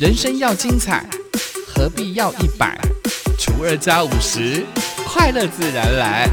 [0.00, 1.06] 人生要精彩，
[1.68, 2.74] 何必要一百
[3.38, 4.64] 除二加五十？
[5.06, 6.26] 快乐自然来。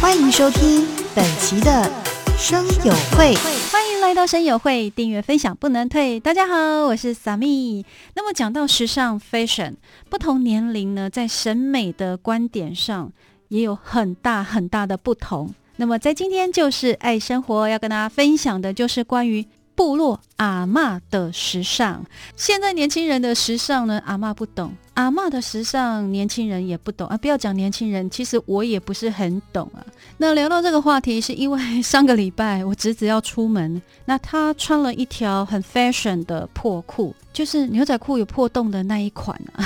[0.00, 1.88] 欢迎收听本期的
[2.36, 3.36] 生友会。
[3.70, 6.18] 欢迎来到生友会，订阅分享不能退。
[6.18, 7.84] 大家好，我是 Sami。
[8.16, 9.74] 那么讲到时尚 fashion，
[10.08, 13.12] 不同年龄呢，在审美的观点上
[13.50, 15.54] 也有很大很大的不同。
[15.76, 19.46] 那么在今天就是爱生活要跟大家分享的，就是关于
[19.80, 22.04] 部落阿嬷的时尚。
[22.36, 27.16] 现在年轻人的时尚呢，阿嬷不懂；阿嬷的时尚，年轻人也不懂啊。
[27.16, 29.80] 不要讲年轻人，其实我也不是很懂啊。
[30.18, 39.64] 那聊到这个话题，是因为上个礼拜我侄子要出门，那他穿了一条很 fashion 的破裤，就是牛仔裤有破洞的那一款啊。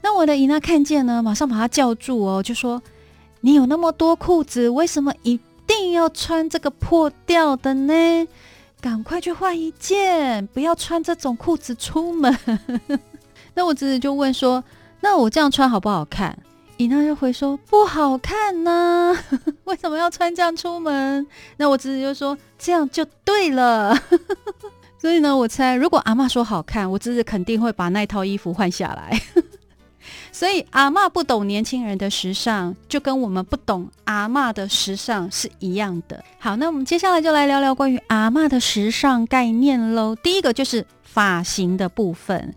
[0.00, 2.82] 那我的姨娜看见呢，马上把他叫住哦，就说。
[3.44, 7.92] 你有那么多裤子，为什么一定要穿这个破掉的呢？
[8.82, 12.36] 赶快去换一件，不要穿这种裤子出门。
[13.54, 14.62] 那我侄子就问说
[15.00, 16.36] ：“那我这样穿好不好看？”
[16.78, 19.16] 伊娜就回说：“不好看呐，
[19.64, 21.24] 为什么要穿这样出门？”
[21.58, 23.96] 那我侄子就说：“这样就对了。
[24.98, 29.16] ”所以呢，我猜如果阿妈说好看，我侄子肯定会把那套衣服换下来。
[30.30, 36.22] 所以阿妈不懂年轻人的时尚，就跟我们不懂阿妈的时尚是一样的。
[36.38, 40.16] 好，那我们接下来就来聊聊关于阿妈的时尚概念喽。
[40.16, 42.54] 第一个就是发型的部分，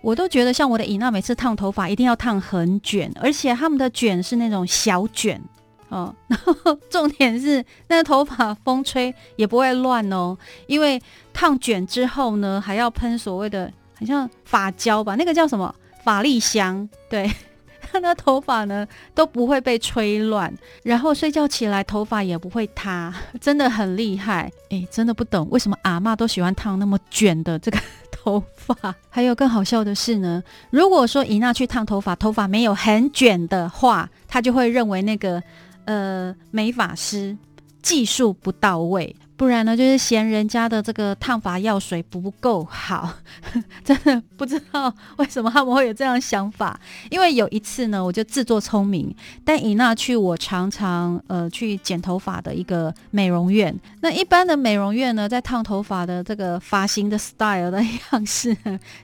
[0.00, 5.40] 我都觉得像我的姨娜每次烫头发一定要烫很卷，而且他们的卷是那种小卷
[5.88, 6.14] 哦。
[6.28, 10.36] 然 后重点是那个头发风吹也不会乱哦，
[10.66, 11.00] 因为
[11.32, 15.74] 烫卷之后呢，还要喷所谓的很像发胶吧，那个叫什么？
[16.02, 17.30] 法力香，对
[17.92, 20.52] 他的头发呢都不会被吹乱，
[20.84, 24.50] 然后睡觉起来头发也不会塌，真的很厉害。
[24.68, 27.78] 哎，真的不懂为什么阿妈都喜欢烫那么卷的这个
[28.12, 28.94] 头发。
[29.08, 35.42] 还有更好笑的是呢，如果说伊娜去烫头发，头发没有很卷的话，她就会认为那个
[35.86, 37.36] 呃美发师
[37.82, 39.16] 技术不到位。
[39.40, 43.10] 不然呢，就是嫌人家的这个烫发药水不够好，
[43.82, 46.78] 真的不知道为什么他们会有这样想法。
[47.08, 53.74] 因为有一次呢，我就自作聪明，带伊娜去我常常呃去剪头发的一个美容院。
[54.02, 58.54] 那一般的美容院呢，在烫头发的这个发型的 style 的样式，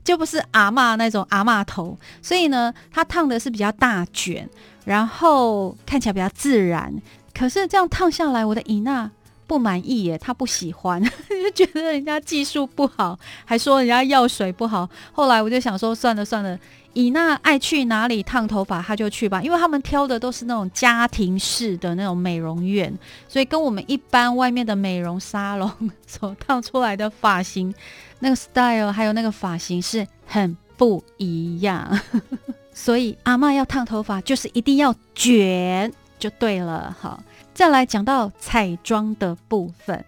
[0.04, 4.46] 就不是阿嬷那种阿嬷头，所以呢，他烫的是比较大卷，
[4.84, 6.92] 然后看起来比较自然。
[7.32, 9.10] 可是这样烫下来，我的伊娜。
[9.46, 14.88] 不满意耶，他不喜欢， 就觉得人家技术不好，还说人家药水不好。
[15.12, 16.58] 后来我就想说，算了算了，
[16.92, 22.92] 以那爱去哪里烫头发他就去吧，因为他们挑的都是那种家庭式的那种美容院，
[23.28, 25.70] 所以跟我们一般外面的美容沙龙
[26.06, 27.72] 所烫出来的发型，
[28.18, 32.00] 那个 style 还有那个发型是很不一样。
[32.74, 37.22] 所以阿妈要烫头发，就是一定要卷就对了，好。
[37.56, 40.04] 再来讲到彩妆的部分，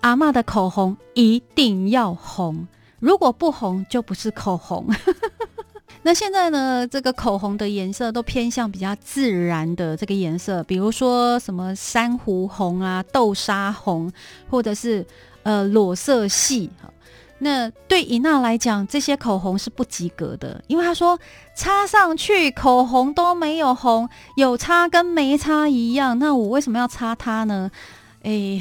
[0.00, 2.66] 阿妈的口红一定要红，
[3.00, 4.88] 如果不红就不是口红。
[6.00, 14.10] 那现在呢，这个口红的颜色都偏向比较自然的这个颜色，比如说什么珊瑚红啊、豆沙红，
[14.48, 15.06] 或者是
[15.42, 16.70] 呃裸色系。
[17.38, 21.18] 那对尹娜来讲，这些口红是不及格的，因为她说
[21.54, 26.18] 擦上去口红都没有红，有擦跟没擦一样。
[26.18, 27.70] 那我为什么要擦它呢？
[28.22, 28.58] 哎，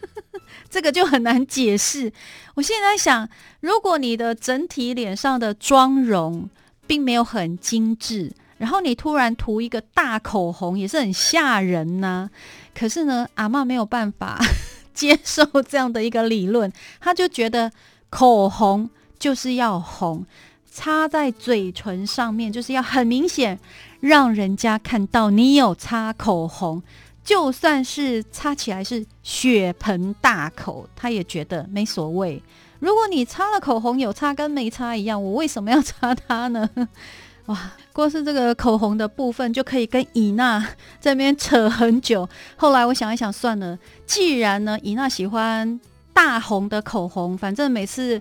[0.68, 2.12] 这个就很难解释。
[2.54, 3.26] 我现在想，
[3.60, 6.50] 如果你的整体脸上的妆容
[6.86, 12.28] 并没有很精致，然后你突然涂一个大口红，也是很吓人呐。
[12.74, 14.38] 可是呢，阿妈没有办法
[14.92, 17.72] 接受这样的一个理论，她就觉得。
[18.12, 20.26] 口红就是要红，
[20.70, 23.58] 擦在嘴唇上面就是要很明显，
[24.00, 26.82] 让人家看到你有擦口红。
[27.24, 32.42] 就算是擦起来是血盆大口，他也觉得没所谓。
[32.80, 36.68] 如果你擦了口红有擦跟没擦一样，我为什么要擦它呢？
[37.46, 40.68] 哇，光是这个口红的部分就可以跟伊娜
[41.00, 42.28] 这边扯很久。
[42.56, 45.80] 后来我想一想，算了，既然呢，伊娜喜欢。
[46.12, 48.20] 大红的口红，反正每次，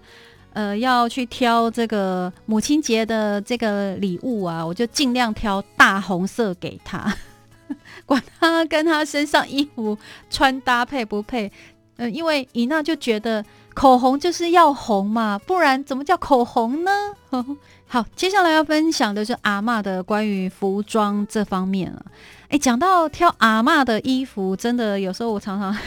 [0.53, 7.13] 呃，要去挑这个母亲节的这个礼物啊，我就尽量挑大红色给她，
[8.05, 9.97] 管她跟她身上衣服
[10.29, 11.51] 穿搭配不配。
[11.97, 13.45] 嗯，因为伊娜就觉得
[13.75, 16.91] 口红就是要红嘛，不然怎么叫口红呢？
[17.85, 22.03] 好，接下来要分享的是阿妈的关于服装这方面了。
[22.47, 25.77] 哎，讲到挑阿妈的衣服，真的有时候我常常。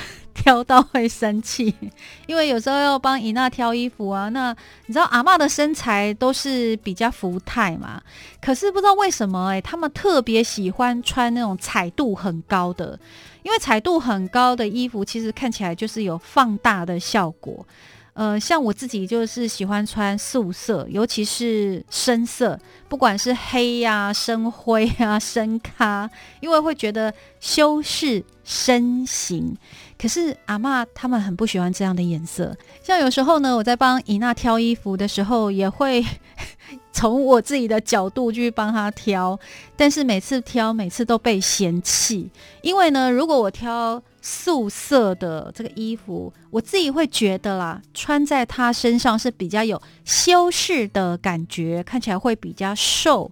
[0.45, 1.75] 挑到会生气，
[2.29, 4.29] 因为有时候要帮伊娜挑衣服啊。
[4.29, 4.55] 那
[4.85, 7.99] 你知道阿妈的身材都是比较福态嘛？
[8.43, 12.99] 可是不知道为什么哎，他们特别喜欢穿那种彩度很高的，
[13.43, 17.67] 因为彩度很高的衣服其实看起来就是有放大的效果。
[18.15, 22.59] 呃，像我自己就是喜欢穿素色，尤其是深色，
[22.89, 26.09] 不管是黑呀、深灰啊、深咖，
[26.41, 29.57] 因为会觉得修饰身形。
[29.99, 32.57] 可是阿妈他们很不喜欢这样的颜色。
[32.83, 36.05] 像有时候呢，我在帮尹娜挑衣服的时候，也会
[36.95, 39.39] 从我自己的角度去帮他挑，
[39.77, 42.31] 但是每次挑，每次都被嫌弃。
[42.63, 44.03] 因为呢，如果我挑。
[44.27, 53.31] 素色的这个衣服，我自己会觉得啦，穿在他身上是比较有修饰的感觉，看起来会比较瘦。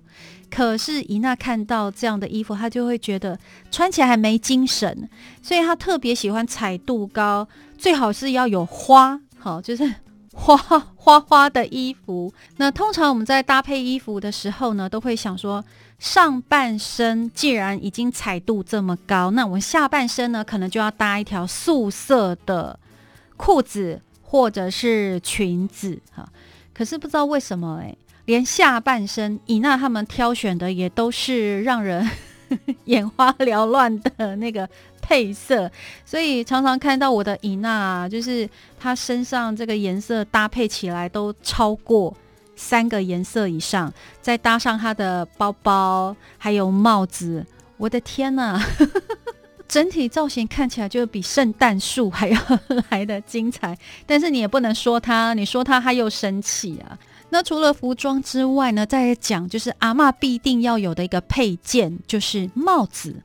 [0.50, 3.38] 可是伊娜看到这样的衣服，她就会觉得
[3.70, 5.08] 穿起来还没精神，
[5.40, 7.48] 所以她特别喜欢彩度高，
[7.78, 9.90] 最好是要有花，好，就是
[10.32, 12.32] 花花花的衣服。
[12.56, 15.64] 那通常我们在搭配衣服的时候呢，都会想说。
[15.98, 22.76] 上半身既然已经彩度这么高，那我们下半身呢，可能就要搭一条素色的
[23.36, 26.28] 裤子或者是裙子哈。
[26.74, 32.10] 可是不知道为什么哎，连下半身伊娜他们挑选的也都是让人
[32.86, 34.68] 眼花缭乱的那个
[35.02, 35.70] 配色，
[36.06, 38.48] 所以常常看到我的伊娜，就是
[38.80, 42.16] 她身上这个颜色搭配起来都超过。
[42.54, 47.44] 三个颜色以上，再搭上她的包包，还有帽子，
[47.76, 48.62] 我的天呐！
[49.66, 52.38] 整体造型看起来就比圣诞树还要
[52.90, 53.76] 来的精彩。
[54.06, 56.96] 但是你也不能说他，你说他他又生气啊。
[57.32, 63.16] 那除了服装之外呢，再讲就是阿妈必定要有的一个配件，就是帽子。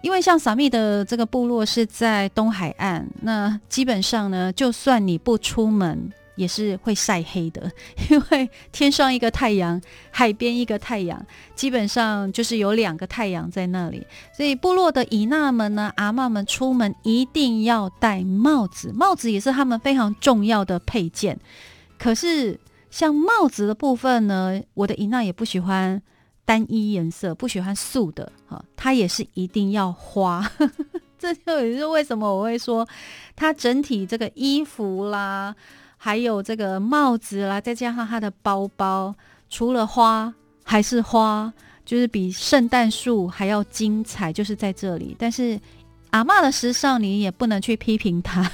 [0.00, 6.10] 因为像萨密的这个部落是在东海岸，那基本上呢，就算你不出门。
[6.34, 7.70] 也是会晒黑的，
[8.08, 9.78] 因为天上一个太阳，
[10.10, 11.22] 海边一个太阳，
[11.54, 14.04] 基本上就是有两个太阳在那里。
[14.34, 21.38] 所以部落的姨娜们呢，阿妈们出门一定要戴帽子，帽子也是他们非常重要的配件。
[21.98, 22.58] 可是
[22.92, 26.00] 像帽子的部分呢，我的姨娜也不喜欢
[26.44, 30.48] 单一颜色，不喜欢素的，哈，她也是一定要花。
[31.18, 32.86] 这就也是为什么我会说，
[33.34, 35.56] 它整体这个衣服啦。
[35.96, 39.14] 还有这个帽子啦，再加上他的包包，
[39.48, 40.34] 除了花
[40.64, 41.52] 还是花，
[41.84, 45.14] 就是比圣诞树还要精彩，就是在这里。
[45.16, 45.56] 但是
[46.12, 48.50] 阿妈的时尚，你也不能去批评他，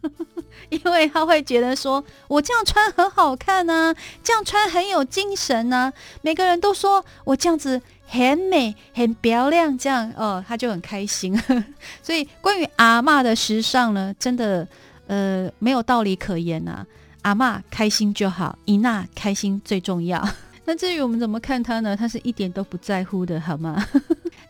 [0.70, 3.94] 因为他会觉得说我这样穿很好看呢，
[4.24, 5.92] 这样穿很有精神呢。
[6.22, 11.36] 每个人都说我这样子很美、很漂亮，这样哦，他就很开心。
[12.02, 14.66] 所以关于阿妈的时尚呢，真的。
[15.06, 16.86] 呃，没有道理可言呐。
[17.22, 20.24] 阿妈开心就好，伊娜开心最重要。
[20.64, 21.96] 那至于我们怎么看她呢？
[21.96, 23.84] 她是一点都不在乎的，好吗？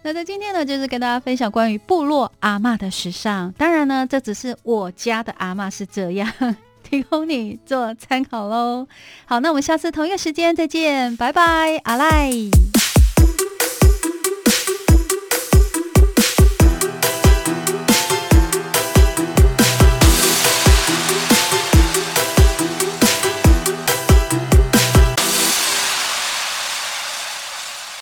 [0.02, 3.52] 那在今天呢，就是跟大家分享关于部落阿妈的时尚。
[3.52, 6.32] 当然呢，这只是我家的阿妈是这样，
[6.82, 8.88] 提供你做参考喽。
[9.26, 12.30] 好，那我们下次同一个时间再见，拜拜，阿赖。